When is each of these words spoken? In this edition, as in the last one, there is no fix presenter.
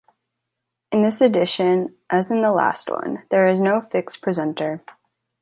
In 0.91 1.03
this 1.03 1.21
edition, 1.21 1.93
as 2.09 2.31
in 2.31 2.41
the 2.41 2.51
last 2.51 2.89
one, 2.89 3.23
there 3.29 3.47
is 3.47 3.59
no 3.59 3.81
fix 3.81 4.17
presenter. 4.17 4.83